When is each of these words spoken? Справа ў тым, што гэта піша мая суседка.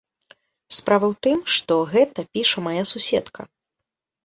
Справа 0.77 1.05
ў 1.11 1.15
тым, 1.27 1.37
што 1.57 1.73
гэта 1.93 2.19
піша 2.33 2.65
мая 2.71 2.83
суседка. 2.95 3.41